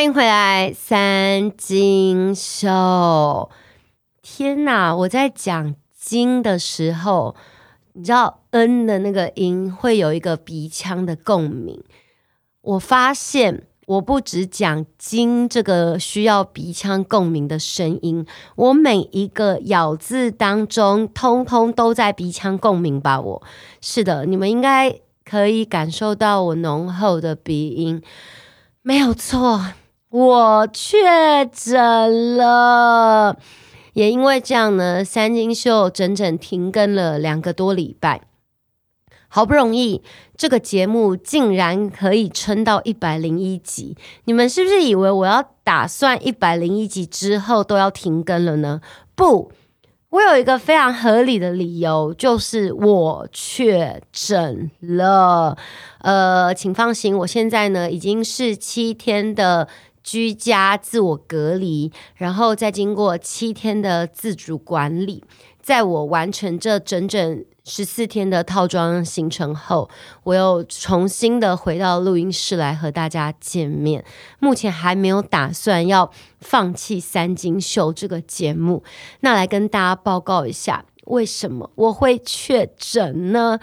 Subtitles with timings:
[0.00, 3.50] 欢迎回来，三金秀。
[4.22, 7.36] 天哪，我在讲“金”的时候，
[7.92, 11.84] 你知道 “n” 的那个音会有一个鼻腔的共鸣。
[12.62, 18.24] 我发现，我不只讲“金”这个需要鼻腔共鸣的声音，
[18.56, 23.20] 我每一个咬字当中，通通都在鼻腔共鸣吧？
[23.20, 23.42] 我
[23.82, 28.02] 是的，你们应该可以感受到我浓厚的鼻音，
[28.80, 29.74] 没有错。
[30.10, 33.36] 我确诊了，
[33.92, 38.22] 也因为这样呢，三金秀整整停更了两个多礼拜。
[39.28, 40.02] 好不容易
[40.36, 48.80] 这个节目竟然可以撑到一百零一集，你们是不是以为我要打算一百零一集之后都要停更了呢？
[49.14, 49.52] 不。
[50.10, 55.56] 我有一个非常合理的理由，就是我确诊了。
[55.98, 59.68] 呃，请放心，我现在呢已经是七天的
[60.02, 65.22] 居家自我隔离，然后再经过七天的自主管理，
[65.60, 69.88] 在我完成这整整十四天的套装行程后，
[70.24, 74.04] 我又重新的回到录音室来和大家见面。
[74.38, 78.82] 目前还没有打算要放弃三金秀这个节目。
[79.20, 83.60] 那来跟大家报告一下，为什么我会确诊呢？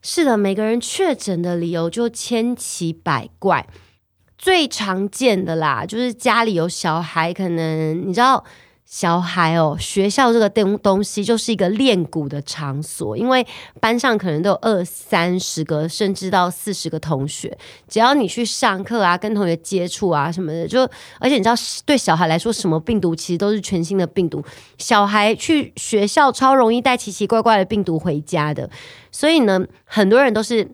[0.00, 3.68] 是的，每个人确诊的理由就千奇百怪，
[4.42, 8.44] 最常见的啦，就是家里有小孩，可能你知道。
[8.84, 13.46] 小孩哦，学校这个东东西就是一个练鼓的场所，因为
[13.80, 17.56] 班上可能都有二三十个，甚至到四十个同学。
[17.88, 20.82] 只要你去上课啊，跟同学接触啊什么的，就
[21.18, 21.54] 而且你知道，
[21.86, 24.44] 对小孩来说，什么病毒其实都是全新的病毒。
[24.76, 28.68] 小孩去学校超容易带奇奇怪怪的病毒回家的，
[29.10, 30.68] 所以呢，很多人都是。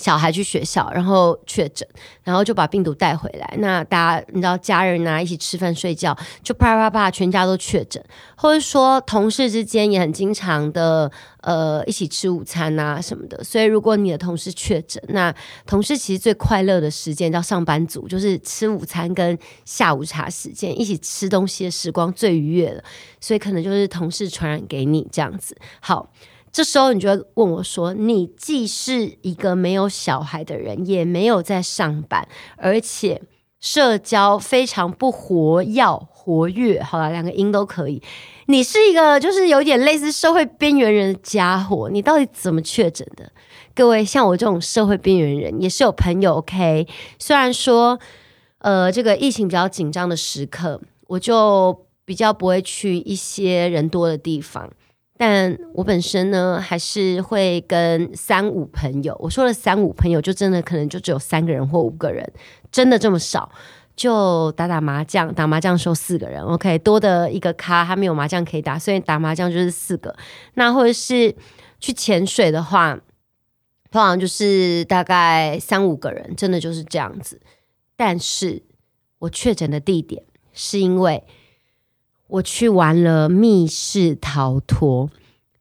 [0.00, 1.86] 小孩去学校，然后确诊，
[2.24, 3.54] 然后就把病毒带回来。
[3.58, 8.02] 那大家你知道，家人啊一起吃饭睡觉，就啪啪啪，全家都确诊。
[8.34, 13.44] 或者说同事之间也很经常的呃一起吃午餐啊什么的。
[13.44, 15.34] 所以如果你的同事确诊，那
[15.66, 22.82] 同事其实最快乐的时间叫上班族，就是吃午餐跟下午茶时间，一起吃东西的时光最愉悦了。
[23.20, 25.54] 所以可能就是同事传染给你这样子。
[25.80, 26.10] 好。
[26.52, 33.22] 这时候你就会问我说：“你既是一个没有小孩的人，也没有在上班，而且
[33.60, 38.02] 社交非常不活跃活跃，好了，两个音都可以。
[38.46, 43.30] 你是一个就是有点类似社会边缘人的家伙，你到底怎么确诊的？
[43.72, 46.34] 各位，像我这种社会边缘人，也是有朋友。
[46.34, 46.88] OK，
[47.20, 48.00] 虽然说，
[48.58, 54.68] 呃，这个疫情比较紧张的时刻，我就比较不会去一些人多的地方。”
[55.22, 62.26] 但我本身呢，还是会跟三五朋友，我说了三五朋友，就真的可能就只有三个人或五个人，
[62.72, 63.52] 真的这么少，
[63.94, 70.16] 就打打麻将，打麻将的时候四个人，OK，多的一个咖，他没有麻将可以打，所以打麻将就是四个。
[70.54, 71.36] 那或者是
[71.78, 72.94] 去潜水的话，
[73.90, 77.38] 通常就是大概三五个人，真的就是这样子。
[77.94, 78.62] 但是
[79.18, 80.22] 我确诊的地点
[80.54, 81.22] 是因为。
[82.30, 85.10] 我去玩了密室逃脱，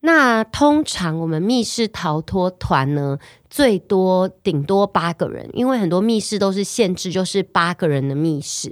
[0.02, 3.18] 那通常我们密室逃脱团呢，
[3.50, 8.72] 最多顶多八个人，因为很多密室都是限制，就是八个人的密室。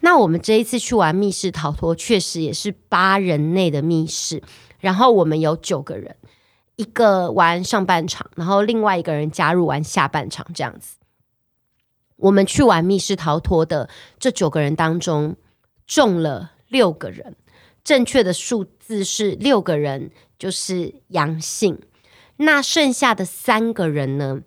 [0.00, 4.42] 那我们这一次去玩密室逃脱，确实也是八人内的密室，
[4.78, 6.16] 然后我们有九个人，
[6.76, 10.96] 一个玩上半场，然后另外一个人加入玩下半场，这样子。
[12.16, 15.36] 我们去玩密室逃脱的这九个人当中，
[15.86, 16.50] 中了。
[16.70, 17.36] 六个人，
[17.84, 21.78] 正确的数字是六个人，就是阳性。
[22.38, 24.40] 那剩下的三个人呢？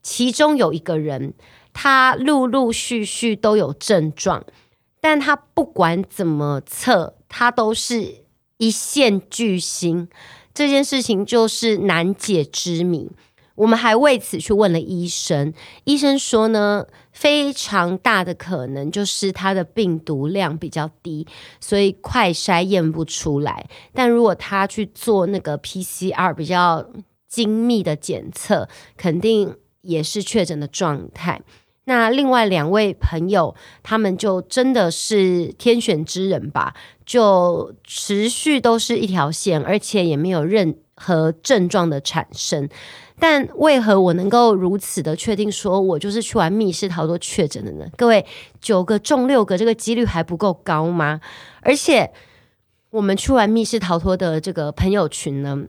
[0.00, 1.34] 其中有一个人，
[1.72, 4.44] 他陆陆续续都有症状，
[5.00, 8.24] 但他不管怎么测，他都是
[8.58, 10.08] 一线巨星。
[10.54, 13.10] 这件事情就是难解之谜。
[13.54, 15.52] 我们还为此去问了医生，
[15.84, 21.26] 医生说呢，非常大的可能就是他的病毒量比较低，
[21.60, 23.68] 所以快筛验不出来。
[23.92, 26.84] 但如果他去做那个 PCR 比较
[27.28, 31.40] 精密的检测，肯定也是确诊的状态。
[31.84, 36.74] 那另外两位朋友，他们就真的是天选之人吧，
[37.04, 42.68] 就持续都是一条线，而且也没有任和症状的产生。
[43.18, 47.86] 但为何我能够如此的确定说我就是去玩密室逃脱确诊的呢？
[47.96, 48.24] 各位，
[48.60, 51.20] 九个中六个，这个几率还不够高吗？
[51.60, 52.12] 而且
[52.90, 55.64] 我们去玩密室逃脱的这个朋友群呢，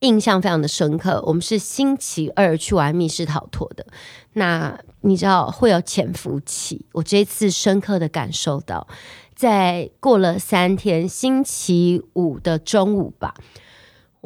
[0.00, 1.22] 印象非常的深刻。
[1.26, 3.86] 我们是星期二去玩密室逃脱的，
[4.34, 6.84] 那你知道会有潜伏期。
[6.92, 8.86] 我这一次深刻的感受到，
[9.34, 13.34] 在过了三天，星期五的中午吧，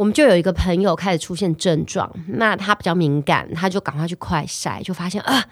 [0.00, 5.44] 我们就有一个朋友开始出现症状，那他比较敏感，他就赶快去快筛，就发现啊。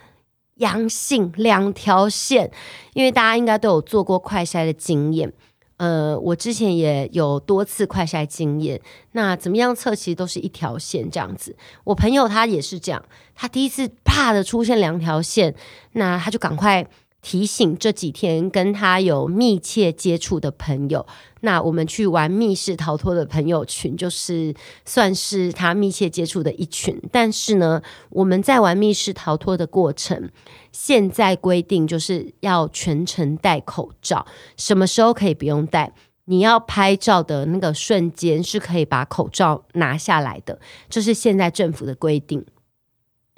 [0.54, 2.50] 阳性两条线，
[2.94, 5.30] 因为大家应该都有做过快筛的经验，
[5.76, 8.80] 呃，我之前也有多次快筛经验。
[9.12, 11.54] 那怎么样测，其实都是一条线这样子。
[11.84, 13.04] 我朋友他也是这样，
[13.34, 15.54] 他第一次啪的出现两条线，
[15.92, 16.88] 那他就赶快。
[17.28, 21.06] 提醒这几天跟他有密切接触的朋友，
[21.42, 24.54] 那我们去玩密室逃脱的朋友群，就是
[24.86, 26.98] 算是他密切接触的一群。
[27.12, 30.30] 但是呢，我们在玩密室逃脱的过程，
[30.72, 34.26] 现在规定就是要全程戴口罩，
[34.56, 35.92] 什么时候可以不用戴？
[36.24, 40.58] 你要拍照的那个瞬间是可以把口罩拿下来的，
[40.88, 42.42] 这是现在政府的规定。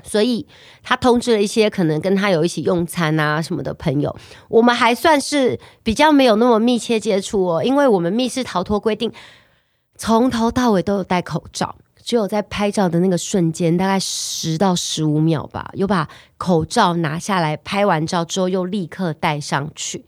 [0.05, 0.47] 所以
[0.82, 4.14] 他通知了一些可能跟他有一起用餐啊什么的朋友，
[4.49, 9.12] 我们还算是比较没有那么密切接触哦，因为我们密室逃脱规定
[9.97, 16.08] 从头到尾都有戴口罩，只有在拍照的那个瞬间，大概十到十五秒吧，有把
[16.38, 20.06] 口罩拿下来，拍完照之后又立刻戴上去，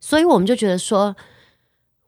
[0.00, 1.14] 所以我们就觉得说，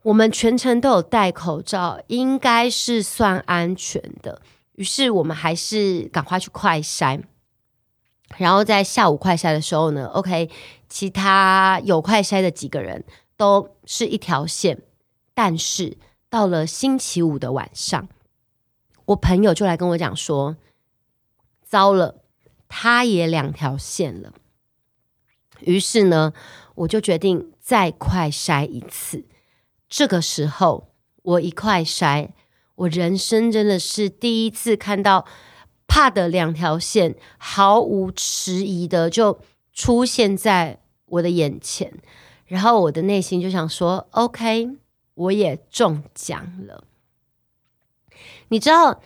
[0.03, 4.41] 我们全程都有戴口罩，应该是算安全的。
[4.75, 7.23] 于是我们还是赶快去快筛，
[8.37, 10.51] 然后在下午快筛的时候呢，OK，
[10.89, 13.05] 其他有快筛的几个人
[13.37, 14.83] 都是一条线，
[15.33, 15.97] 但是
[16.29, 18.09] 到了星期五的晚上，
[19.05, 20.57] 我朋友就来跟我讲说，
[21.63, 22.23] 糟了，
[22.69, 24.33] 他也两条线了。
[25.61, 26.33] 于是呢，
[26.75, 29.25] 我就决定再快筛一次。
[29.89, 30.89] 这个时候，
[31.23, 32.31] 我一快筛。
[32.77, 35.25] 我人生真的是第一次看到，
[35.87, 39.39] 怕的两条线毫无迟疑的就
[39.73, 41.93] 出现在我的眼前，
[42.47, 44.71] 然后我的内心就想说：“OK，
[45.15, 46.83] 我也中奖了。”
[48.49, 49.01] 你知道，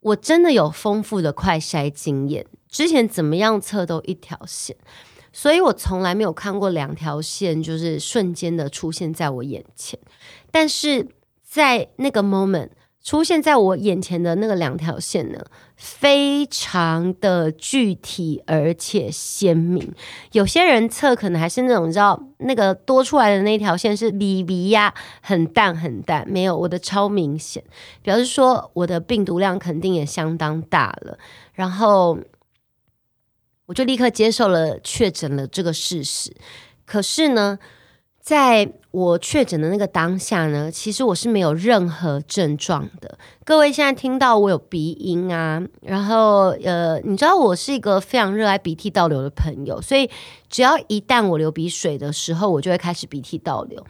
[0.00, 4.74] 我真的有丰富的快筛经验，之前怎么样测都一条线，
[5.30, 10.00] 所以我从来没有看过两条线就是瞬间的出现在我眼前，
[10.50, 11.08] 但是
[11.42, 12.70] 在那个 moment。
[13.02, 15.42] 出现在我眼前的那个两条线呢，
[15.74, 19.94] 非常的具体而且鲜明。
[20.32, 24.92] 有些人测可能还是那种，你知道，那个多出来的那条线是微微呀，
[25.22, 26.28] 很淡很淡。
[26.28, 27.64] 没有，我的超明显，
[28.02, 31.18] 表示说我的病毒量肯定也相当大了。
[31.54, 32.18] 然后
[33.64, 36.36] 我就立刻接受了确诊了这个事实。
[36.84, 37.58] 可是呢，
[38.20, 43.18] 在我确诊的那个当下呢，其实我是没有任何症状的。
[43.44, 50.08] 各位现在听到我有鼻音啊，然后呃，你知道我是一个非常热爱鼻涕倒流的朋友，所以
[50.48, 53.84] 只要一旦我流鼻水的时候，我就会开始鼻涕倒流。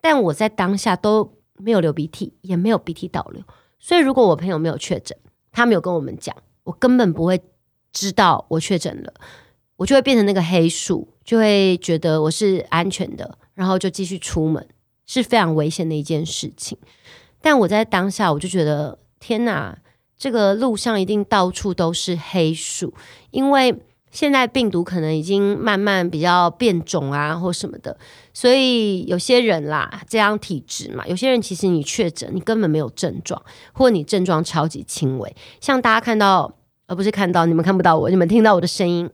[0.00, 3.42] 但我在当下都没有流鼻涕，也没有鼻涕倒流，
[3.80, 5.18] 所以如果我朋友没有确诊，
[5.50, 7.42] 他没有跟我们讲，我根本不会
[7.92, 9.12] 知道我确诊了，
[9.76, 13.36] 我就会变成那个黑数，就会觉得我是安全的。
[13.56, 14.68] 然后就继续出门，
[15.06, 16.78] 是非常危险的一件事情。
[17.40, 19.78] 但我在当下，我就觉得天哪，
[20.16, 22.92] 这个路上一定到处都是黑数，
[23.30, 27.96] 因为现在病毒可能已经慢慢比较变种啊，或什么的。
[28.34, 33.40] 所以有些人啦，这样体质嘛，有些人其实你确诊，你根本没有症状，
[33.72, 35.34] 或你症状超级轻微。
[35.60, 36.52] 像大家看到，
[36.86, 39.08] 而不是看到，你们看不到我，你们听到我的声音，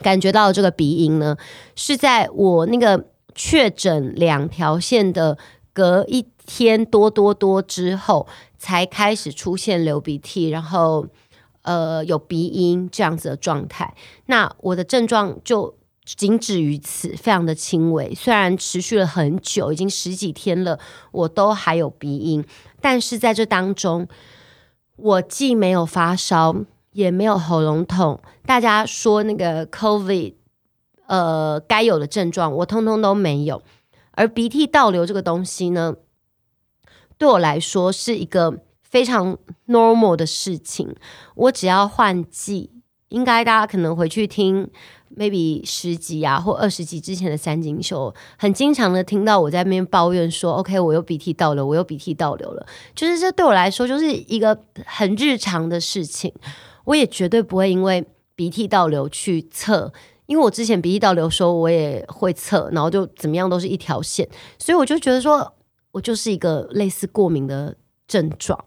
[0.00, 1.36] 感觉到这个鼻音呢，
[1.74, 3.06] 是在我那个。
[3.36, 5.36] 确诊两条线的
[5.72, 8.26] 隔一天多多多之后，
[8.58, 11.06] 才开始出现流鼻涕，然后
[11.62, 13.94] 呃有鼻音这样子的状态。
[14.24, 18.14] 那我的症状就仅止于此，非常的轻微。
[18.14, 20.78] 虽然持续了很久，已经十几天了，
[21.12, 22.42] 我都还有鼻音，
[22.80, 24.08] 但是在这当中，
[24.96, 26.56] 我既没有发烧，
[26.92, 28.18] 也没有喉咙痛。
[28.46, 30.34] 大家说那个 COVID。
[31.06, 33.62] 呃，该有的症状我通通都没有，
[34.12, 35.94] 而鼻涕倒流这个东西呢，
[37.16, 40.94] 对我来说是一个非常 normal 的事情。
[41.34, 42.70] 我只要换季，
[43.08, 44.68] 应该大家可能回去听
[45.16, 56.32] maybe 十集啊或二十集之前的三金秀，很经常的听到我在那边抱怨说，OK，我有鼻涕倒流，我有鼻涕倒流了，就是这对我来说就是一个很日常的事情，
[56.84, 59.92] 我也绝对不会因为鼻涕倒流去测。
[60.26, 64.28] 因为我之前鼻翼倒流的时候，我也会测，然后就怎么样都是一条线，
[64.58, 65.54] 所以我就觉得说，
[65.92, 68.64] 我就是一个类似过敏的症状。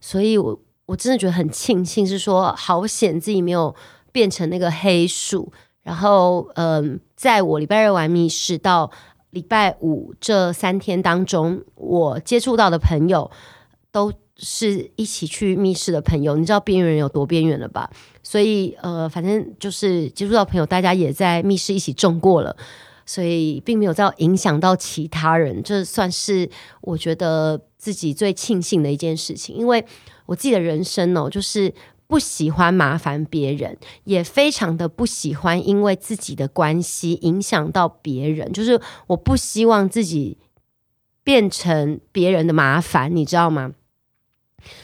[0.00, 3.74] 所以我我真的觉得很庆幸，是说好险自己没有
[4.12, 5.52] 变成那个黑数。
[5.82, 8.90] 然后，嗯，在我礼拜二玩密室到
[9.30, 13.30] 礼拜五这三天当中，我接触到的朋友
[13.92, 16.36] 都是一起去密室的朋友。
[16.36, 17.88] 你知道边缘人有多边缘了吧？
[18.28, 22.56] 所以，呃，反正就是接触到朋友，大家也在密室一起中过了，
[23.06, 25.62] 所以并没有再影响到其他人。
[25.62, 29.84] 这算是我觉得自己最庆幸的一件事情，因为
[30.26, 31.72] 我自己的人生哦，就是。
[32.08, 38.52] 不喜欢麻烦别人，也非常的不喜欢因为自己的关系影响到别人。
[38.52, 40.38] 就是我不希望自己
[41.24, 43.72] 变成别人的麻烦，你知道吗？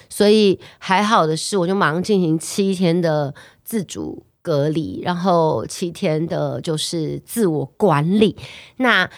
[0.08, 3.34] 所以还好的是，我就马上进行七天的
[3.64, 8.36] 自主隔离，然后七天的就是自我管理。
[8.76, 9.08] 那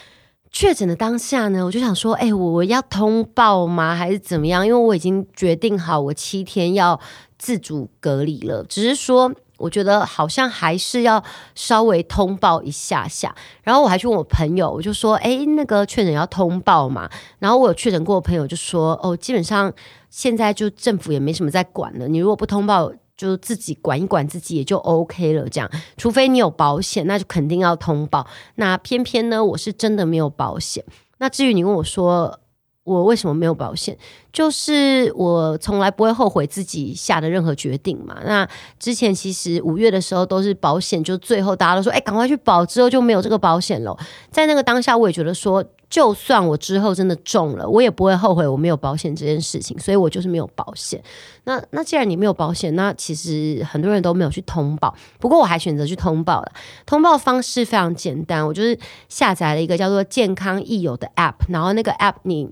[0.51, 3.95] 确诊的当下呢，我就想说，哎，我要通报吗？
[3.95, 4.65] 还是怎么样？
[4.65, 6.99] 因为我已经决定好，我七天要。
[7.37, 11.23] 自主隔离了，只是说，我觉得好像还是要
[11.55, 13.35] 稍微通报一下下。
[13.63, 17.09] 然后我还去问我朋友，我就说：“哎，那个确诊要通报嘛？”
[17.39, 19.71] 然后我有确诊过的朋友就说：“哦，基本上
[20.09, 25.47] 现在就政府也没什么在管了，你如果不通报，就自己管一管自己也就 OK 了。
[25.47, 28.27] 这样，除非你有保险，那就肯定要通报。
[28.55, 30.83] 那偏偏呢，我是真的没有保险。
[31.17, 32.39] 那至于你问我说，
[32.85, 33.97] 我为什么没有保险？
[34.31, 38.17] 就是我从来不会后悔自己下的任何决定嘛。
[38.23, 38.47] 那
[38.79, 43.97] 之前其实五月的时候都是保险，就最后大家都说，哎，赶快去保，之后就没有这个保险了。
[44.29, 49.79] 在那个当下，我也觉得说，就算我之后真的中了，我也不会后悔我没有保险这件事情。
[49.79, 51.01] 所以我就是没有保险。
[51.45, 54.93] 那那既然你没有保险，那其实很多人都没有去通报。
[55.19, 56.51] 不过我还选择去通报了。
[56.85, 58.77] 通报方式非常简单，我就是
[59.09, 62.51] 下载了一个叫做“健康益友”的 App，然后那个 App 你。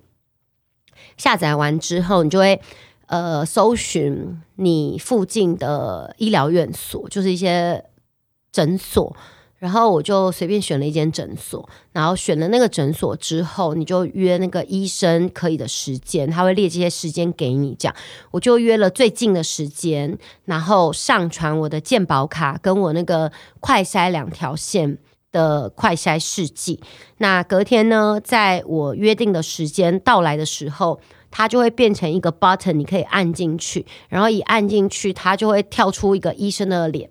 [1.18, 2.60] 下载完之后，你就会
[3.08, 7.84] 呃搜寻你附近的医疗院所，就是一些
[8.52, 9.16] 诊所。
[9.60, 17.74] 然后我就随便选了一间诊所，然后选了那个诊所之后，你就约那个医生可以的时间，他会列这些时间给你。
[17.80, 17.96] 这样
[18.32, 23.32] 我就约了最近的时间，然后上传我的健保卡跟我那个
[23.62, 24.98] 快筛两条线
[25.34, 26.80] 的快筛试剂，
[27.18, 37.10] 那隔天呢，在我约定的时间到来的时候，它就会变成一个 button，你可以按进去，然后一按进去，它就会跳出一个医生的脸。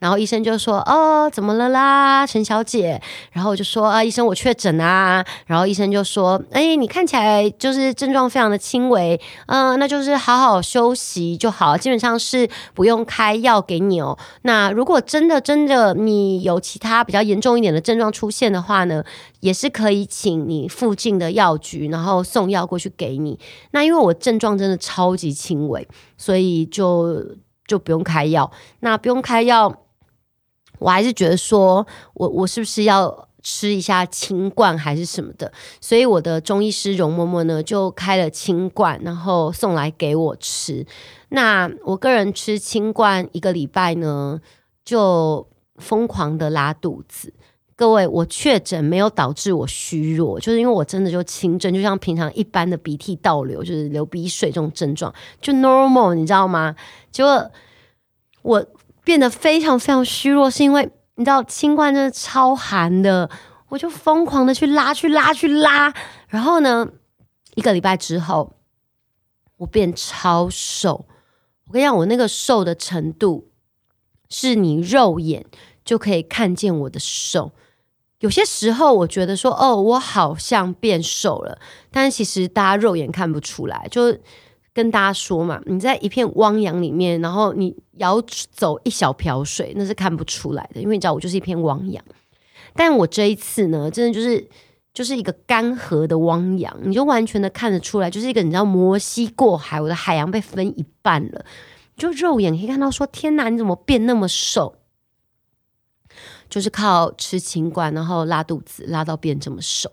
[0.00, 14.18] 然后医生就说：“哦，怎么了啦，陈小姐？”然后我就说：“啊，医生，我确诊啊。”然后医生就说：“哎，你看起来就是症状非常的轻微，嗯、那就是好好休息就好，基本上是不用开药给你哦。
[14.42, 19.04] 那如果真的真的你有其他比较严重一点的症状出现的话呢，
[19.40, 23.38] 也是可以请你附近的药局，然后送药过去给你。
[23.72, 27.22] 那因为我症状真的超级轻微，所以就
[27.66, 28.50] 就不用开药。
[28.80, 29.76] 那不用开药。”
[30.80, 35.50] 我还是觉得说，我我是不是要吃一下清冠还是什么的？
[35.80, 40.84] 所以我的中医师容嬷嬷呢，就开了清冠，然后送来给我吃。
[41.28, 44.40] 那我个人吃清冠一个礼拜呢，
[44.84, 45.46] 就
[45.76, 47.32] 疯狂的拉肚子。
[47.76, 56.74] 各位，我确诊没有导致我虚弱，就是因为我真的就轻症，就像平常一般的鼻涕倒流，就是流鼻水这种症状，就 normal，你知道吗？
[57.10, 57.50] 结果
[58.42, 58.66] 我。
[59.10, 63.28] 变得非常非常虚弱，是因为你知道清冠真的超寒的，
[63.68, 65.92] 我就疯狂的去拉去拉去拉，
[66.28, 66.86] 然后呢，
[67.56, 68.52] 一个礼拜之后，
[69.56, 71.06] 我变超瘦。
[71.66, 73.48] 我跟你讲，我那个瘦的程度，
[74.28, 75.44] 是你肉眼
[75.84, 77.50] 就可以看见我的瘦。
[78.20, 81.58] 有些时候我觉得说，哦，我好像变瘦了，
[81.90, 84.16] 但是其实大家肉眼看不出来，就。
[84.72, 92.04] 跟大家说嘛，你在一片汪洋里面，然后你舀走一小瓢水，那是看不出来的，因为你知道我就是一片汪洋。
[92.74, 94.48] 但我这一次呢，真的就是
[94.94, 101.44] 就是一个干涸的汪洋，你就完全的看得出来，就是一个你知道摩西过海，我的海洋被分一半了，
[101.96, 104.76] 就肉眼可以看到说，天哪，你怎么变那么瘦？
[106.48, 109.92] 就是靠吃清管，然后拉肚子，拉到变这么瘦。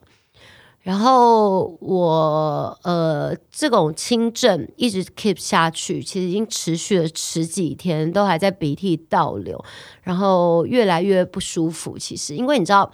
[0.87, 9.61] 然后我呃，这种轻症一直 keep 下去，其实已经持续了十几天，都还在鼻涕倒流，
[10.03, 11.97] 然后越来越不舒服。
[11.97, 12.89] 其实，因为你知道，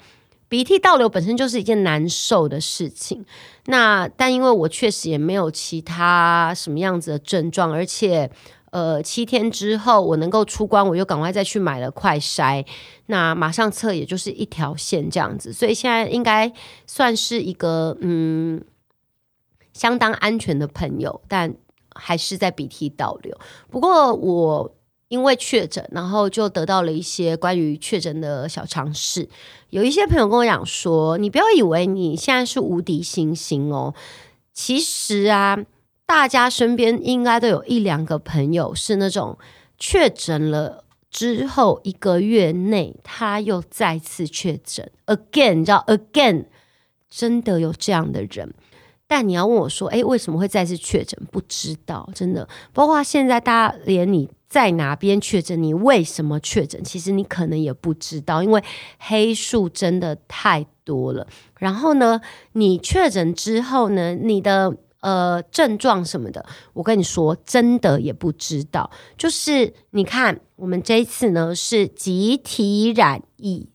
[0.49, 3.23] 鼻涕倒流本身就是一件难受的事情。
[3.67, 8.31] 那但因为我确实也没有其他什么样子的症状，而且。
[8.73, 12.65] 呃，七天之后我能够出关，我就赶快再去买了快筛，
[13.05, 16.51] 那马上测也就是一条线这样子，所以现在应该
[16.87, 18.59] 算是一个嗯
[19.73, 21.53] 相当安全的朋友，但
[21.93, 23.37] 还是在鼻涕倒流。
[23.69, 24.75] 不过我
[25.09, 29.29] 因为确诊，然后就得到了一些关于确诊的小常识。
[29.69, 33.93] 有一些朋友跟我讲说：“你不要以为你现在是无敌星星哦，
[34.51, 35.59] 其实啊，
[36.15, 39.35] 大家身边应该都有一两个朋友是那种
[39.79, 46.45] 确诊了之后一个月内他又再次确诊 again，你知道 again，
[47.09, 48.53] 真的有这样的人。”
[49.07, 52.47] 但你要问我说：“诶，为什么会再次确诊？”不知道，真的。
[52.73, 58.63] 包括现在，大家连你在哪边确诊，你为什么确诊，其实你可能也不知道，因为
[58.99, 61.25] 黑数真的太多了。
[61.57, 66.43] 然后呢，你确诊之后呢，你的呃症状什么的，
[66.73, 68.89] 我跟你说，真的也不知道。
[69.15, 73.69] 就是你看，我们这一次呢是集体染疫，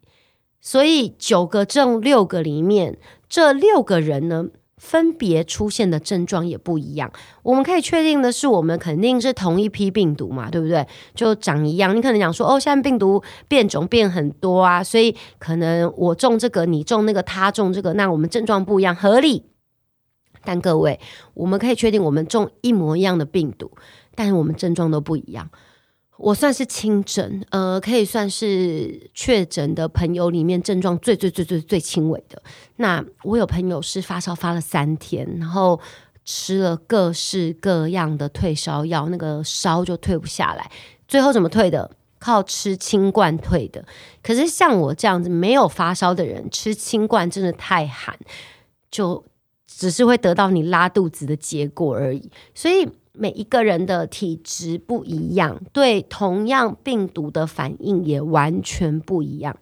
[0.61, 4.47] 所以九个中六个里面，这六个人呢。
[4.81, 7.11] 分别出现的症状也不一样。
[7.43, 10.87] 我们可以确定的是，我们肯定是同一批病毒嘛，对不对？
[11.17, 11.97] 就长一样。
[11.97, 19.47] 你可能讲说，哦，现在病毒变种变很多啊，所以可能我中这个，你中那个，他中这个，那我们症状不一样，合理。
[20.45, 20.99] 但各位，
[21.35, 23.71] 我们可以确定，我们中一模一样的病毒，
[24.15, 25.49] 但是我们症状都不一样。
[26.17, 32.43] 我算是轻症，呃，可以算是确诊的朋友里面症状最最最最最轻微的。
[32.77, 35.81] 那我有朋友是发烧发了三天，然后
[36.25, 40.69] 吃了各式各样的退烧药，那个烧就退不下来。
[41.07, 41.89] 最后怎么退的？
[42.19, 43.85] 靠吃清冠退的。
[44.25, 48.19] 可是像我这样子没有发烧的人，吃清冠真的太寒，
[48.91, 49.25] 就
[49.69, 52.29] 只是会得到你拉肚子的结果而已。
[52.53, 52.89] 所以。
[53.21, 59.59] 每一个人的体质不一样，对同样病毒的反应也完全不一样。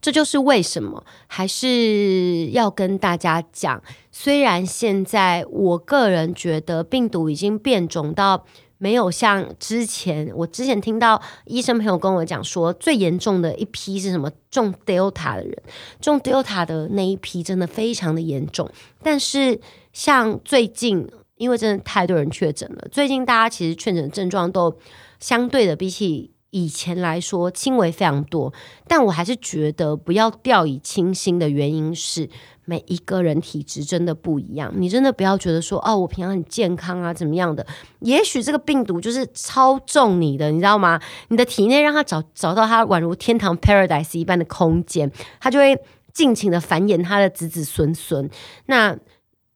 [0.00, 3.80] 这就是为什么还是要跟大家讲，
[4.10, 8.44] 虽然现在我个人觉得病毒已经变种到
[8.82, 14.28] 没有像之前，我之前听到医生朋友跟我讲说，最严重的一批是什么？
[14.50, 15.62] 中 Delta 的人，
[16.00, 18.68] 中 Delta 的那一批真的非常的严重。
[19.00, 19.60] 但是
[19.92, 21.08] 像最近。
[21.38, 24.72] 因为真的太多人确诊了，最近大家其实确诊症状都
[25.18, 28.52] 相对的比起以前来说轻微非常多，
[28.86, 32.30] 但我还是觉得不要掉以轻心的原因是
[32.64, 37.66] 每一个人体质真的不一样，你真的不要觉得说哦，我平常很健康啊怎么样的，
[38.00, 41.00] 也许这个病毒就是操纵你的，你知道吗？
[41.28, 45.76] 你的体内让它找找到它宛如天堂 paradise 一般的空间，它就会
[46.12, 48.30] 尽情的繁衍它的子子孙孙。
[48.66, 48.96] 那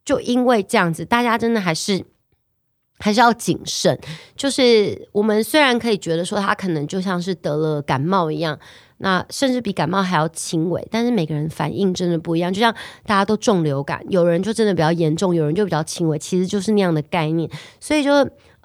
[0.05, 2.05] 就因为这样子，大家真的还是
[2.99, 3.99] 还是要谨慎。
[4.37, 8.59] 就是我们虽然可以觉得说他可能就像是得了感冒一样，
[8.99, 12.53] 那甚至比感冒还要轻微，但是每个人反应真的不一样。
[12.53, 17.51] 就像大家都中流感，有人就真的比较严重，有人就比较轻微，其实就是那样的概念。
[17.81, 18.11] 所以就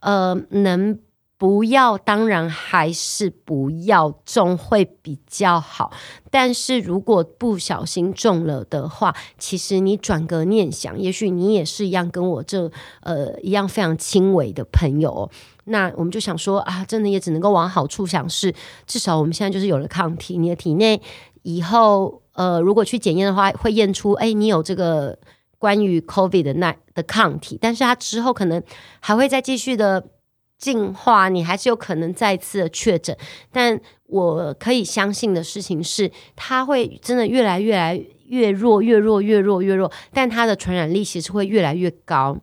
[0.02, 1.00] 呃能。
[1.38, 5.92] 不要，当然还是不要中会比较好。
[6.30, 12.70] 但是如果不小心中了的话，其实你转个念想，也许你也是一样跟我这
[13.02, 15.32] 呃一样非常轻微的朋友。
[15.66, 18.54] 那我们就想说啊，真的也只能够往好处想，是
[18.86, 21.02] 至少我们现在就是有了抗体，你的体内
[21.44, 25.18] 以后呃如果去检验的话，会验出哎你有这个
[25.58, 28.62] 关于 COVID 的那的抗体，但是它之后可能
[29.00, 30.06] 还会再继续的。
[30.62, 33.18] 进化，你还是有可能再次的确诊，
[33.52, 42.38] 但我可以相信的事情是，它会真的越来越来越弱，越弱越弱越弱，但它的传染力其实会越来越高，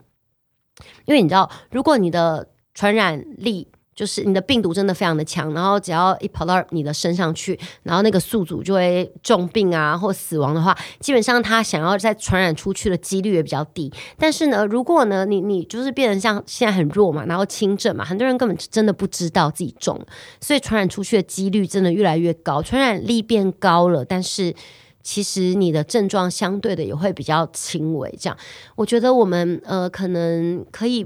[1.04, 3.66] 因为你知道，如果你的传染力。
[3.98, 13.92] 就是你的病毒真的非常的强，然后只要一跑到你的身上去，然后那个宿主就会重病啊或死亡的话，基本上他想要再传染出去的几率也比较低。
[14.16, 20.00] 但是呢，如果呢你你就是变成像现在很弱嘛，然后轻症嘛，很多人根本真的不知道自己中，
[20.40, 24.54] 所以传染出去的几率真的越来越高，传染力变高了，但是
[25.02, 28.08] 其实你的症状相对的也会比较轻微。
[28.16, 28.38] 这样，
[28.76, 31.04] 我觉得我们呃可能可以。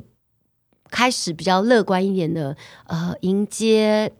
[0.92, 2.54] 开始比较乐观一点的，
[2.86, 4.12] 呃，迎接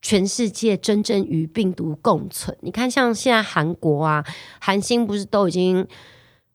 [0.00, 2.56] 全世界真正与病毒共存。
[2.62, 4.24] 你看，像现在韩国啊，
[4.60, 5.86] 韩星不是都已经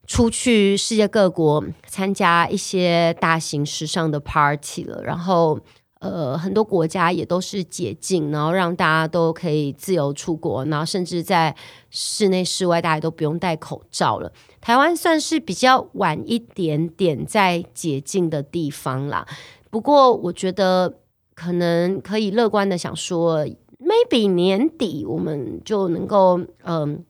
[0.07, 5.59] 出去世界各国参加一些大型时尚的 party 了，然后。
[6.01, 11.53] 呃，很多国家也都是解禁，然后让大家都可以自由出国，然后甚至在
[11.89, 14.31] 室内、室外大家都不用戴口罩了。
[14.61, 19.25] 台湾算是比较晚一点点在解禁的地方啦。
[19.69, 20.99] 不过，我觉得
[21.33, 23.45] 可能可以乐观的想说
[23.79, 27.03] ，maybe 年底我们就能够，嗯，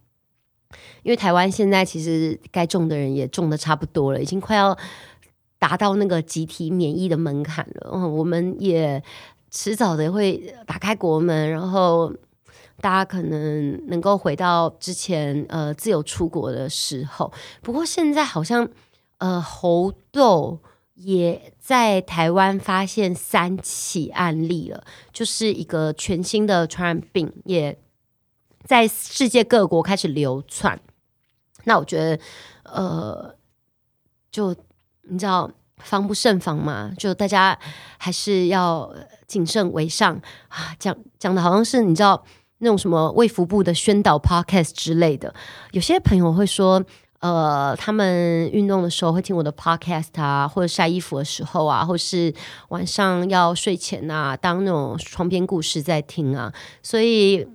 [1.03, 4.77] 因为台湾现在其实该种的人也种的差不多了，已经快要。
[5.61, 7.91] 达到那个集体免疫的门槛了。
[7.93, 9.03] 嗯，我们也
[9.51, 12.13] 迟早的会打开国门，然后
[12.81, 17.31] 大家可能能够回到之前呃自由出国的时候。
[17.61, 18.67] 不过现在好像
[19.17, 20.59] 呃猴痘
[20.95, 27.79] 也在台湾发现三起案例了，就是一个全新的传染病，也
[28.63, 30.79] 在世界各国开始流窜。
[31.65, 32.19] 那我觉得
[32.63, 33.35] 呃
[34.31, 34.55] 就。
[35.11, 36.91] 你知道防不胜防嘛？
[36.95, 37.57] 就大家
[37.97, 38.93] 还是要
[39.25, 40.75] 谨慎为上啊！
[40.77, 42.23] 讲讲的好像是你知道
[42.59, 45.33] 那种什么卫福部的宣导 podcast 之类的。
[45.71, 46.81] 有些朋友会说，
[47.19, 52.33] 呃，他们运动的时候会听我的 podcast 啊，或者晒衣服的时候啊，或是
[52.69, 57.45] 晚上要睡前啊，当那种床边故事在听啊，所以。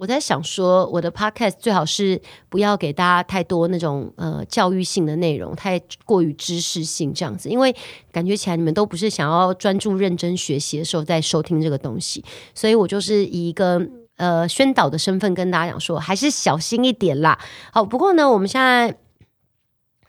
[0.00, 2.18] 我在想说，我的 podcast 最好是
[2.48, 7.76] 不要给大家太多那种呃教育性的内容，太过于知识性这样子，因为
[8.10, 13.78] 感觉起来你们都不是想要专注认真学习的时候在收听这个东西，所以我就是以一个
[14.20, 17.38] 呃宣导的身份跟大家讲说，还是小心一点啦。
[17.72, 18.94] 好，不过呢，我们现在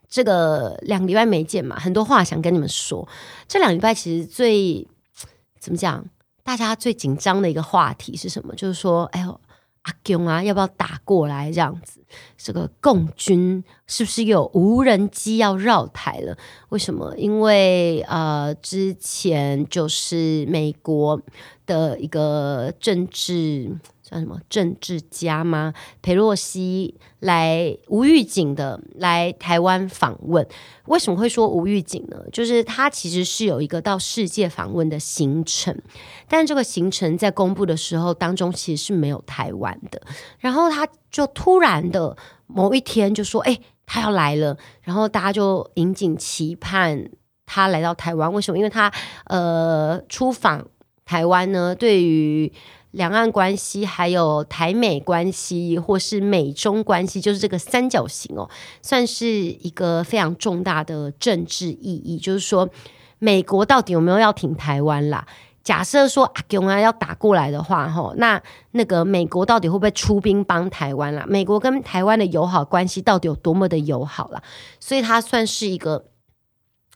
[0.08, 3.08] 这个两个礼拜没见嘛，很多话想跟你们说。
[3.48, 4.88] 这两礼拜其实最
[5.60, 6.06] 怎么讲，
[6.44, 8.54] 大家最紧张的一个话题是什么？
[8.56, 9.40] 就是说，哎呦。
[9.84, 11.52] 阿共啊，要不要打过来？
[11.52, 12.06] 这样子，
[12.38, 16.38] 这个共军是不是有无人机要绕台了？
[16.70, 17.16] 为什么？
[17.18, 21.20] 因为呃，之前就是美国
[21.66, 23.76] 的一个政治。
[24.12, 25.74] 叫什么政治家吗？
[26.02, 30.46] 裴洛西来无预警的来台湾访问，
[30.88, 32.18] 为什么会说无预警呢？
[32.34, 35.76] 就是他其实是有一个到世界访问的行程，
[36.28, 40.02] 但这个行程在公布的时候当中其实是没有台湾的。
[40.40, 47.10] 然后他就突然的某一天就说：“哎，他要来了。”然后大家就引颈期盼
[47.46, 48.34] 他来到台湾。
[48.34, 48.58] 为什么？
[48.58, 48.92] 因为他
[49.26, 50.68] 呃出访
[51.06, 52.52] 台湾呢，对于
[52.92, 58.50] 两岸关系，还有台美关系，或是美中关系，就是这个三角形哦，
[58.82, 62.18] 算是一个非常重大的政治意义。
[62.18, 62.70] 就是说，
[63.20, 65.26] 美国到底有没有要挺台湾啦？
[65.64, 71.26] 假设说阿共啊要打过来的话，吼，那那个美国到底会不会出兵帮台湾啦？
[71.28, 74.44] 美国跟台湾的友好关系到底有多么的友好啦？
[74.80, 76.06] 所以它算是一个。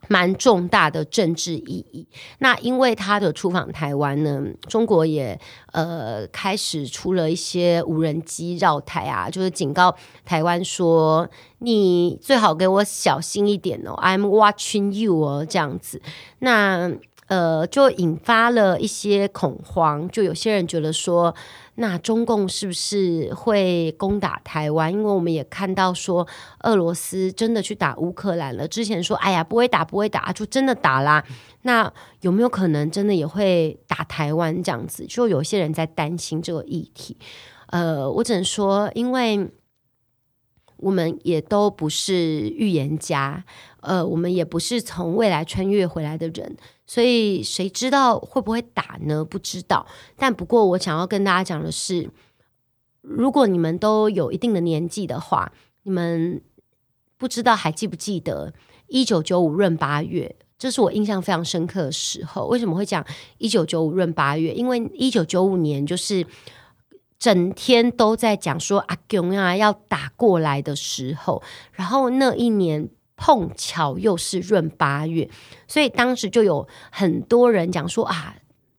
[0.08, 2.08] 蛮重大的政治意义。
[2.40, 5.40] 那因为他的出访台湾呢，中国也
[5.72, 16.02] 呃开始出了一些无人机绕台啊，就是警告台湾说，你最好给我小心一点哦，I'm watching you 哦，这样子。
[16.40, 16.92] 那
[17.28, 21.36] 呃就引发了一些恐慌，就有些人觉得说。
[21.78, 24.90] 那中共是不是会攻打台湾？
[24.94, 26.26] 因为我们也看到说，
[26.62, 28.66] 俄罗斯真的去打乌克兰了。
[28.66, 31.22] 之前说，哎呀，不会打，不会打，就真的打啦。
[31.64, 35.06] 那有没有可能真的也会打台湾这样子？
[35.06, 37.18] 就有些人在担心这个议题。
[37.68, 39.52] 呃，我只能说，因为。
[40.78, 43.46] 我们也都不是预言家，
[43.86, 49.24] 呃，我们也不是从未来穿越回来的人，所以谁知道会不会打呢？
[49.24, 49.86] 不知道。
[50.18, 52.10] 但不过我想要跟大家讲的是，
[53.02, 55.52] 如果你们都有一定的年纪的话，
[55.84, 56.42] 你们
[57.18, 58.54] 不知道还记不记得
[58.88, 60.36] 一九九五闰八月？
[60.58, 62.48] 这是我印象非常深刻的时候。
[62.48, 63.06] 为什么会讲
[63.38, 64.54] 一九九五闰八月？
[64.54, 66.26] 因为一九九五年就是。
[67.18, 75.30] 整天都在讲说阿公啊要打过来的时候，然后那一年碰巧又是闰八月，
[75.68, 78.36] 所以当时就有很多人讲说啊，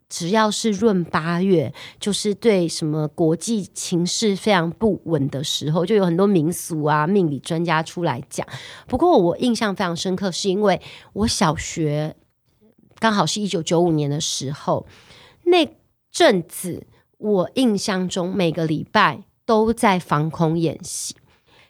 [0.09, 8.46] 只要是闰八月，就是对什么国际情势非常不稳的时候，就有很多民俗啊、命理专家出来讲。
[8.87, 10.81] 不过我印象非常深刻，是因为
[11.12, 12.16] 我小学
[12.99, 14.87] 刚好是一九九五年的时候，
[15.44, 15.66] 那
[16.11, 16.87] 阵子。
[17.18, 21.16] 我印象中每个礼拜都在防空演习，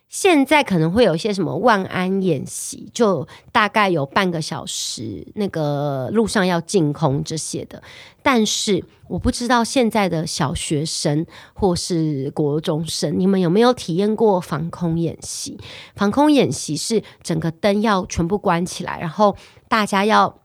[0.09, 7.83] 现在可能会有一些什么万安演习，就大概有半个小时，那个路上要净空这些的。
[8.23, 15.59] 但是我不知道现在的小学生或是国中生，你们有没有体验过防空演习？
[15.95, 19.37] 防空演习是整个灯要全部关起来，然后
[19.69, 20.39] 大家要。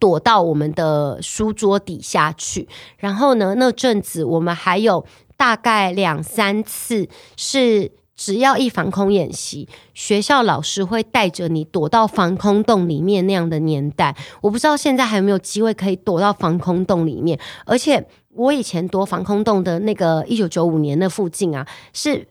[0.00, 5.04] 躲到我们的书桌底下去，然后呢，那阵子我们还有
[5.36, 14.16] 大概两三次是只要一防空演习，学校老师会带着你躲到防空洞里面那样的年代。
[14.40, 22.28] 我不知道现在还有没有机会可以躲到防空洞里面，而且我以前躲防空洞的那个一九九五年的附近啊，是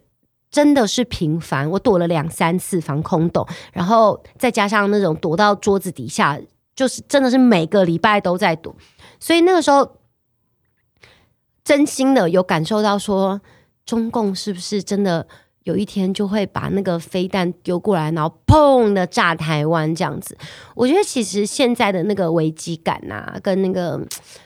[0.50, 6.40] 真的是频繁，我躲了两三次防空洞，然后再加上那种躲到桌子底下，
[6.76, 8.74] 就是真的是每个礼拜都在躲，
[9.20, 9.98] 所以那个时候
[11.64, 13.42] 真心的有感受到说，
[13.86, 15.28] 中共是不是真的
[15.64, 20.38] 有一天就会把那个飞弹丢过来，然后砰的炸台湾这样子？
[20.76, 24.00] 我觉得其实现在的那个危机感啊，跟那个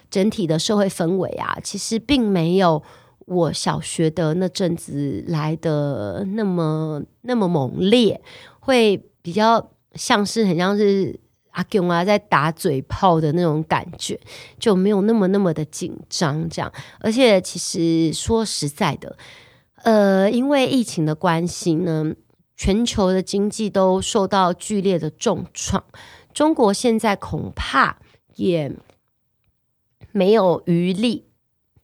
[0.10, 2.82] 整体的社会氛围啊，其实并没有。
[3.28, 8.22] 我小学的那阵子来的那么那么猛烈，
[8.62, 14.18] 会比较像是很像是阿公啊在打嘴炮的那种感觉，
[14.58, 16.72] 就没有那么那么的紧张这样。
[17.02, 19.14] 而且其实说实在的，
[19.84, 22.14] 呃，因为疫情的关系呢，
[22.56, 25.84] 全球的经济都受到剧烈的重创，
[26.34, 27.98] 中国现在恐怕
[28.36, 28.76] 也
[30.12, 31.26] 没有余力。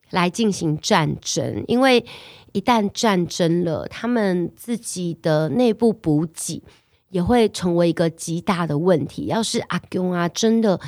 [0.09, 2.05] 来进行战争，因为
[2.51, 6.61] 一旦战争了，他们自己的内部补给
[7.09, 9.25] 也会成为一个极大的问题。
[9.25, 10.79] 要是阿公啊真的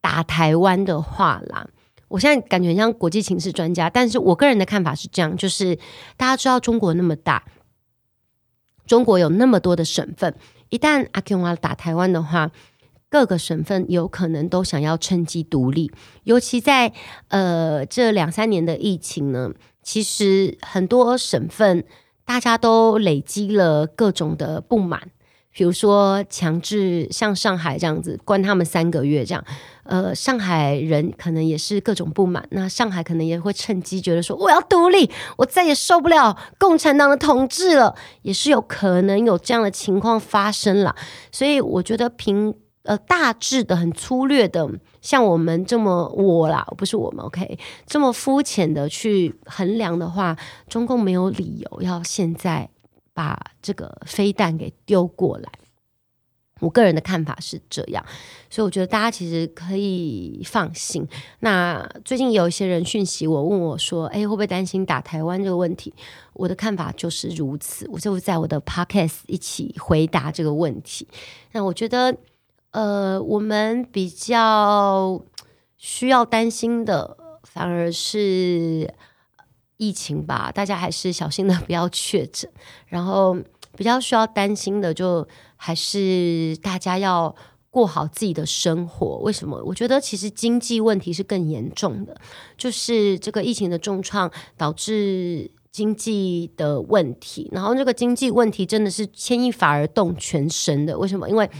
[0.00, 1.68] 打台湾的话啦，
[2.12, 5.76] 我现在感觉像国际情势专家，但是我个人的看法是这样：就是
[6.16, 7.42] 大家知道中国那么大，
[8.86, 10.34] 中国有那么多的省份，
[10.68, 12.52] 一旦阿公啊打台湾的话。
[13.12, 15.92] 各个省份有可能都想要趁机独立，
[16.24, 16.94] 尤其在
[17.28, 21.84] 呃这两三年的疫情呢，其实很多省份
[22.24, 25.10] 大家都累积了各种的不满，
[25.52, 29.44] 比如说强制像上海这样子关他们三个月这样，
[29.84, 40.96] 呃，上海人可能也是各种不满，那上海可能也会趁机觉得说我要独立，我再也受不了共产党的统治了，也是有可能有这样的情况发生了，
[41.30, 42.54] 所以我觉得凭。
[42.84, 44.68] 呃，大致的、很粗略的，
[45.00, 50.36] 像我们这么我啦，不是我们，OK，这么肤浅的去衡量的话，
[50.68, 52.68] 中共没有理由要现在
[53.12, 55.50] 把这个飞弹给丢过来。
[56.60, 58.04] 我个人的看法是这样，
[58.48, 61.06] 所以我觉得大家其实可以放心。
[61.40, 65.92] 那最近有一些人讯息我，问我说：“哎，会不会担心打台湾这个问题？”
[66.34, 71.08] 我的看法就是如此，我就在我的 Podcast 一起回答这个问题。
[71.52, 72.16] 那我觉得。
[72.72, 75.22] 呃，我们比较
[75.76, 78.94] 需要担心的反而是
[79.82, 82.48] 疫情吧，大家还是小心的不要确诊。
[82.86, 83.36] 然后
[83.76, 87.34] 比较需要担心的，就还是大家要
[87.68, 89.18] 过好自己的生活。
[89.24, 89.60] 为什么？
[89.64, 92.16] 我觉得其实经济问题是更严重的，
[92.56, 97.48] 就是这个疫情的重创导致经济的问题。
[97.50, 100.96] 然后这个经济问题真的是牵一发而动全身的。
[100.96, 101.28] 为什么？
[101.28, 101.50] 因为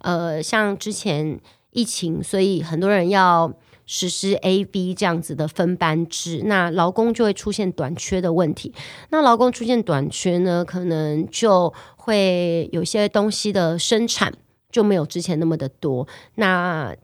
[0.00, 1.38] 呃，像之前
[1.70, 3.52] 疫情，所以很多人要
[3.90, 8.74] 实施 A、B 这样子的分班制，那劳工就会出现短缺的问题。
[9.08, 14.30] 那劳工出现短缺呢，可能就会有些东西的生产
[14.70, 16.06] 就没有之前那么的多。
[16.34, 16.94] 那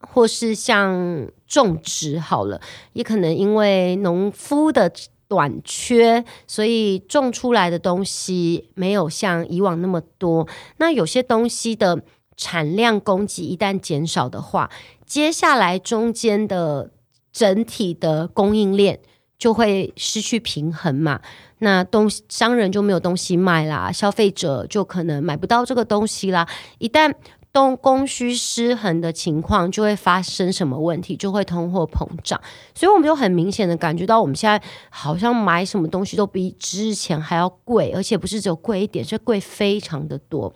[0.00, 2.58] 或是像种植好了，
[2.94, 4.90] 也可能因为农夫的
[5.28, 10.48] 短缺，所以种出来的东西没有像以往那么多。
[10.78, 12.02] 那有些东西的。
[12.42, 14.68] 产量供给一旦减少的话，
[15.06, 16.90] 接下来中间的
[17.32, 18.98] 整体的供应链
[19.38, 21.20] 就会失去平衡嘛。
[21.60, 26.48] 那东商人就没有东西卖啦，消费者就可能买不到这个东西啦。
[26.78, 27.14] 一旦
[27.52, 31.16] 东供需失衡的情况，就会发生什么问题？
[31.16, 32.40] 就会通货膨胀。
[32.74, 40.52] 所以我们就很明显的感觉到，我们现在好像买什么东西都比之前还要贵，而且不是只有贵一点，是贵非常的多。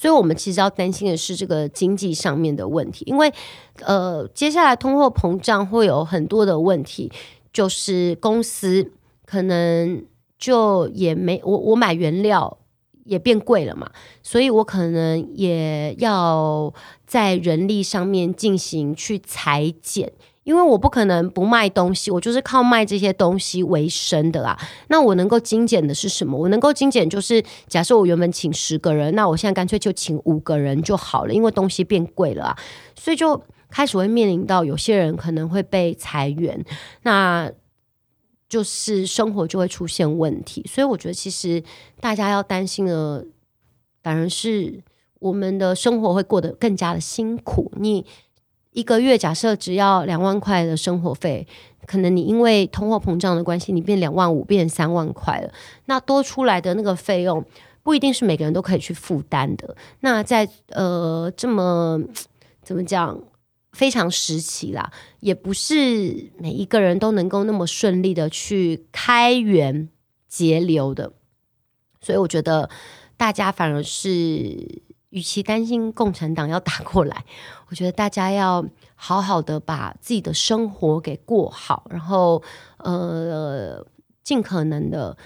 [0.00, 3.32] 所以，我们其实要担心的是这个经济上面的问题，因为，
[3.80, 7.10] 呃，接下来通货膨胀会有很多的问题，
[7.52, 8.92] 就是公司
[9.26, 10.04] 可能
[10.38, 12.57] 就也没我我买原料
[13.08, 13.90] 也变贵了嘛，
[14.22, 16.72] 所以我可能也要
[17.06, 20.12] 在人力上面进行去裁剪。
[20.44, 24.58] 因为我不可能不卖东西，我就是靠卖这些东西为生的啦。
[24.86, 26.38] 那我能够精简的是什么？
[26.38, 32.56] 我能够精简就是，假设我原本请十个人，那我现在干脆就请五个人就好了，因为东西变贵了啊。
[32.96, 36.64] 所以就开始会面临到有些人可能会被裁员，
[37.02, 37.52] 那
[38.48, 40.64] 就是生活就会出现问题。
[40.68, 41.62] 所以我觉得其实
[42.00, 43.26] 大家要担心的，
[44.02, 44.82] 反而是
[45.18, 47.70] 我们的生活会过得更加的辛苦。
[47.76, 48.06] 你。
[48.72, 51.44] 一个月假设只要两万块的生活费，
[51.86, 55.50] 可能你因为通货膨胀的关系，你变两万五，变三万块了。
[55.86, 57.44] 那多出来的那个费用，
[57.82, 59.74] 不一定是每个人都可以去负担的。
[60.00, 61.98] 那在呃这么
[62.62, 63.18] 怎么讲
[63.72, 69.88] 非常时期啦，也不是每一个人都能够那么顺利的去开源
[70.26, 71.12] 节流的。
[72.00, 72.70] 所以我觉得
[73.16, 77.24] 大家反而是，与其担心共产党要打过来，
[77.68, 82.42] 我觉得大家要好好的把自己的生活给过好，然后
[82.78, 83.86] 呃，
[84.22, 85.16] 尽可能的。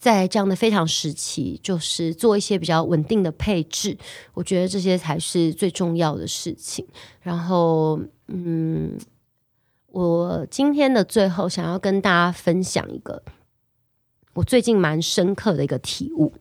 [0.00, 3.98] 在这样的非常时期，就是做一些比较稳定的配置，
[4.32, 6.86] 我觉得这些才是最重要的事情。
[7.20, 8.98] 然后，嗯，
[9.88, 13.22] 我今天的最后想要跟大家分享一个
[14.32, 16.32] 我最近蛮深刻的一个体悟，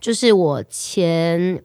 [0.00, 1.62] 就是我前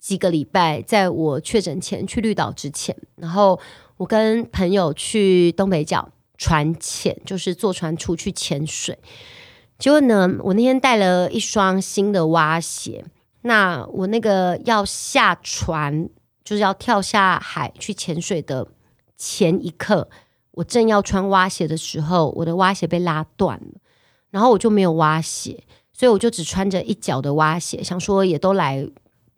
[0.00, 3.60] 几个礼拜在我确诊前去绿岛之前，然后
[3.98, 8.98] 我跟朋友去东北角船潜，就是坐船出去潜水。
[9.82, 13.04] 结果呢，我那天带了一双新的蛙鞋。
[13.40, 16.08] 那我那个要下船，
[16.44, 18.68] 就是要跳下海去潜水的
[19.18, 20.08] 前一刻，
[20.52, 23.80] 我正要穿蛙鞋的时候，我的蛙鞋被拉断了，
[24.30, 28.88] 然后我就没有蛙鞋，所以我就只穿着一脚的蛙鞋，想说也都来，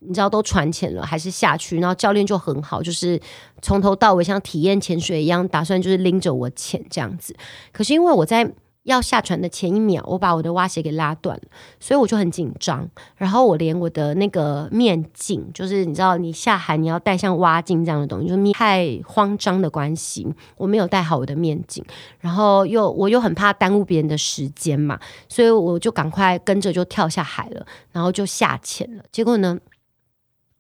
[0.01, 1.81] 你知道都船潜了，还是下去。
[1.81, 3.19] 然后教练就很好，就是
[3.63, 7.35] 从头到尾像体验潜水一样，打算就是拎着我潜这样子。
[7.73, 8.53] 可是因为我在
[8.85, 11.43] 要下船的前一秒，我把我的蛙鞋给拉断了，
[11.81, 12.87] 所以我就很紧张。
[13.17, 20.27] 然后我连我的那个面镜，就是你知道，你下海你要戴像蛙镜这样的东西，就是太慌张的关系，
[20.59, 21.83] 我没有戴好我的面镜。
[22.21, 29.03] 然后又我又很怕耽误别人的时间嘛，所以我就赶快跟着就跳下海了，然后就下潜了。
[29.11, 29.59] 结果呢，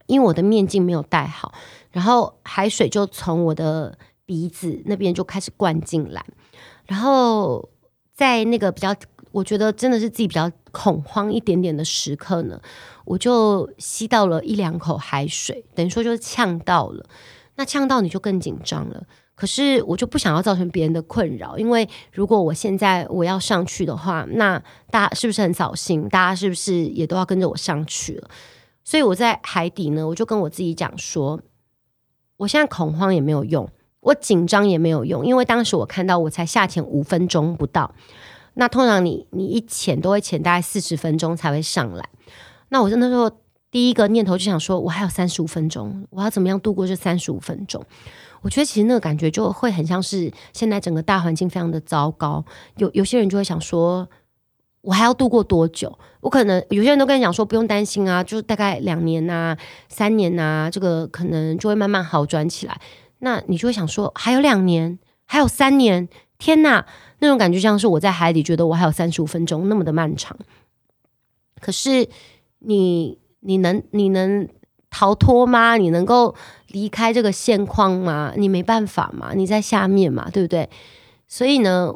[0.06, 1.52] 因为我的面镜没有戴好，
[1.90, 6.24] 然后海水就从我的鼻子那边就开始灌进来，
[6.87, 7.68] 然后。
[8.14, 8.94] 在那个比较，
[9.33, 12.61] 我觉得真的是自己比较恐慌一点点的时刻呢，
[13.05, 17.05] 我就吸到了一两口海水，等于说就呛到了。
[17.57, 19.05] 那呛到你就更紧张了。
[19.37, 26.09] 可是我就不想要造成别人的困扰，因为如果我现在我要上去的话，那大家是不是很扫兴？
[26.09, 28.31] 大家是不是也都要跟着我上去了？
[28.85, 31.40] 所以我在海底呢，我就跟我自己讲说，
[32.37, 33.68] 我现在恐慌也没有用。
[34.04, 37.92] 我紧张也没有用，因为当时我看到我才下潜五分钟不到，
[38.54, 42.08] 那通常你你一潜都会潜大概四十分钟才会上来。
[42.68, 43.30] 那我真的说
[43.70, 47.82] 第一个念头就想说，我还有三十五分钟，我要怎么样度过这三十五分钟？
[48.42, 52.44] 我觉得其实那个感觉就会很像是现在整个大环境非常的糟糕，
[52.76, 54.06] 有有些人就会想说，
[54.82, 55.98] 我还要度过多久？
[56.20, 59.56] 我可能有些人都跟你讲说不用担心啊，就大概两年呐、
[59.88, 62.78] 三年呐，这个可能就会慢慢好转起来。
[63.24, 66.06] 那你就会想说，还有两年，还有三年，
[66.37, 66.84] 天哪，
[67.20, 70.37] 那种感觉像是我在海里，觉得我还有三十五分钟那么的漫长。
[71.58, 72.06] 可是
[72.58, 74.46] 你，你能，你能
[74.90, 75.78] 逃脱吗？
[75.78, 76.34] 你能够
[76.68, 78.34] 离开这个现况吗？
[78.37, 80.68] 你没办法嘛，你在下面嘛，对不对？
[81.26, 81.90] 所以呢，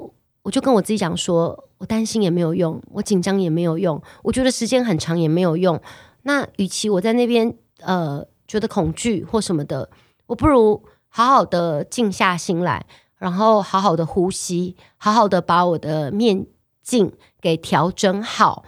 [0.45, 5.79] 我就跟我自己讲说，我担心也没有用，我紧张也没有用，我觉得时间很长也没有用。
[6.23, 9.91] 那与其我在那边呃觉得恐惧或什么的，
[10.27, 10.83] 我不如。
[11.19, 16.47] 好好的静下心来，然后好好的呼吸，好好的把我的面
[16.81, 18.63] 镜给调整好，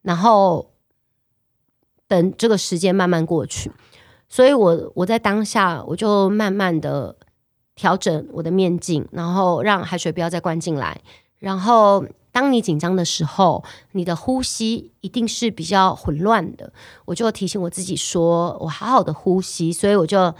[0.00, 0.70] 然后
[2.08, 3.70] 等这个时间慢慢过去。
[4.30, 7.14] 所以我我在当下我就慢慢的
[7.74, 11.02] 调整我的面镜，然后让海水不要再灌进来。
[11.38, 16.72] 然后当你紧张的时候，你的呼吸一定是比较混乱的。
[17.04, 19.70] 我就提醒我自己说，我好好的呼吸。
[19.70, 20.34] 所以我就。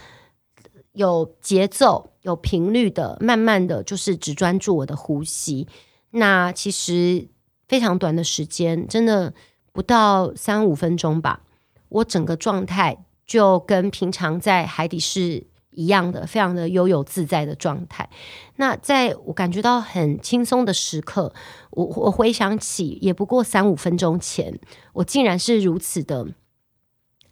[0.92, 5.66] 有节奏、有频率的，慢慢的就是只专注我的呼吸。
[6.10, 7.28] 那其实
[7.68, 9.32] 非常短的时间，真的
[9.72, 11.42] 不到三五分钟吧，
[11.88, 18.10] 我整个状态就跟平常在海底是一样的，非常的悠游自在的状态。
[18.56, 21.32] 那在我感觉到很轻松的时刻，
[21.70, 24.58] 我我回想起也不过三五分钟前，
[24.94, 26.26] 我竟然是如此的。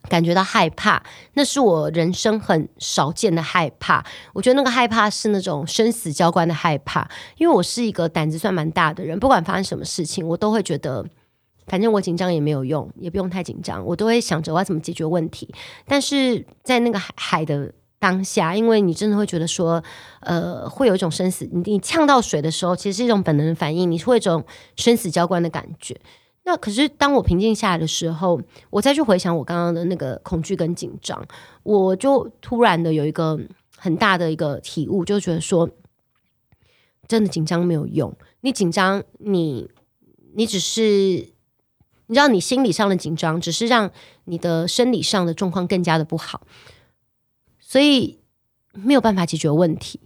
[0.09, 1.03] 感觉到害怕，
[1.35, 4.05] 那是我人生很少见的害怕。
[4.33, 11.05] 我觉得那个害怕是那种生死交关的害怕，因为我是一个胆子算蛮大的人，不管发生什么事情，我都会觉得，
[11.67, 15.53] 反正我紧张也没有用，也不用太紧张，我都会想着我要怎么解决问题。
[15.87, 19.83] 但是在那个海海的当下，因为你真的会觉得说，
[20.21, 24.45] 呃，会有一种生死，你你呛到水的时候，其实是一种本能的反应，你会有一种
[24.77, 26.01] 生死交关的感觉。
[26.49, 28.41] 那可是，当我平静下来的时候，
[28.71, 31.23] 我再去回想我刚刚的那个恐惧跟紧张，
[31.63, 33.39] 我就突然的有一个
[33.77, 35.69] 很大的一个体悟，就觉得说，
[37.07, 38.17] 真的紧张没有用。
[38.41, 39.69] 你紧张，你
[40.37, 40.83] 你只是，
[42.07, 43.91] 你知道，你心理上的紧张，只是让
[44.25, 46.47] 你的生理上的状况更加的不好，
[47.61, 48.19] 所以
[48.73, 50.01] 没有办法解决问题。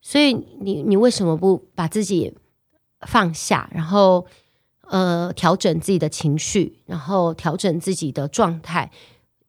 [0.00, 2.32] 所以你你为什么不把自己
[3.00, 4.24] 放下，然后？
[4.88, 8.90] 呃调整自己的情绪，然后调整自己的状态，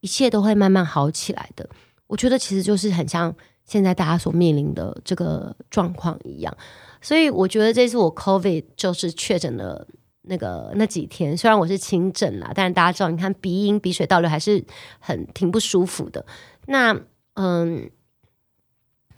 [0.00, 1.68] 一切都会慢慢好起来的。
[2.06, 6.56] 我觉得其实就是很像现在大家所面临的这个状况一样，
[7.00, 9.86] 所以我觉得这次我 COVID 就是确诊的
[10.22, 14.64] 那个那几天，虽然我是轻症啦，但是大家知道，你看鼻音、鼻水倒流还是
[14.98, 16.24] 很挺不舒服的。
[16.66, 16.98] 那
[17.34, 17.90] 嗯。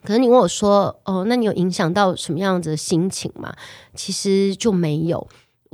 [0.04, 3.52] 可是你问我说：“哦，那你有影响到什么样子的心情吗？”
[3.92, 5.26] 其实就没有。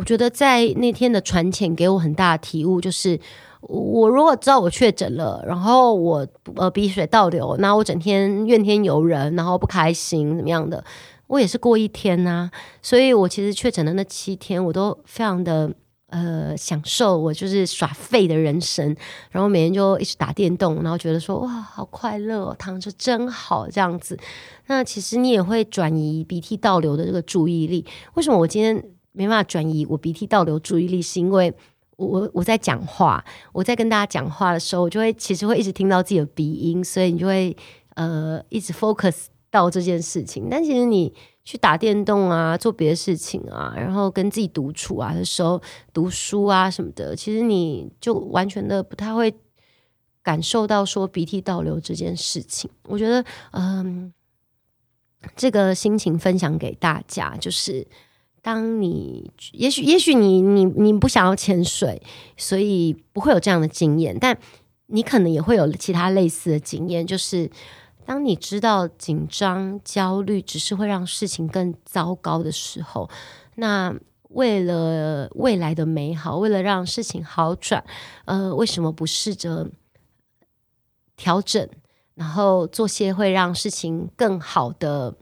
[0.02, 3.16] 我觉得在那天的传浅给我很大的体悟，就是
[3.60, 6.26] 我如果知道我确诊了，然后我
[6.56, 10.82] 呃鼻水倒流，那我整天怨天尤人，然后不开心怎么样的，
[11.28, 12.50] 我也是过一天呐、
[12.82, 15.72] 所以我其实确诊的那七天，我都非常的。
[16.08, 18.94] 呃，享受我就是耍废的人生，
[19.30, 24.18] 然后每天就一直打电动，然后觉得说哇，好快乐哦，躺着真好这样子。
[24.66, 27.86] 那其实你也会转移鼻涕倒流的这个注意力。
[28.12, 28.76] 为什么我今天
[29.12, 31.00] 没办法转移我鼻涕倒流注意力？
[31.00, 31.54] 是因为
[31.96, 37.56] 我我我在讲话，我在跟大家讲话的时候，我就会其实会一直听到自己的鼻音，所以你就会
[37.94, 40.48] 呃一直 focus 到这件事情。
[40.50, 41.14] 但其实你。
[41.44, 45.60] 去打电动啊，做别的事情啊，然后跟自己独处啊的时候
[45.92, 49.34] 读书啊什么的，其实你就完全的不太会
[50.22, 52.70] 感受到说鼻涕倒流这件事情。
[52.84, 54.12] 我觉得，嗯，
[55.34, 57.84] 这个心情分享给大家，就是
[58.42, 62.02] 当你也许也许你你你不想要潜水，
[62.36, 64.36] 所以不会有这样的经验，但
[64.88, 67.50] 你可能也会有其他类似的经验，就是。
[68.04, 73.08] 当你知道紧张、焦虑只是会让事情更糟糕的时候，
[73.54, 73.94] 那
[74.30, 77.84] 为了未来的美好，为了让事情好转，
[78.24, 79.70] 呃，为什么不试着
[81.16, 81.68] 调整，
[82.16, 85.14] 然后做些会让事情更好的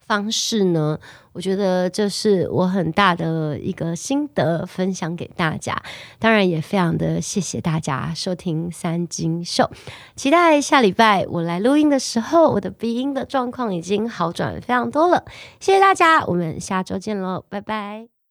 [0.00, 0.98] 方式呢？
[1.36, 5.76] 我觉得这是我很大的一个心得分享给大家，
[6.18, 9.70] 当然也非常的谢谢大家收听三金秀，
[10.14, 15.26] 期待下礼拜我来录音的时候，我的鼻音的状况已经好转非常多了，
[15.60, 18.15] 谢谢大家，我们下周见喽，拜拜。